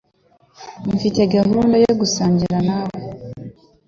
[0.95, 2.99] Mfite gahunda yo gusangira nawe.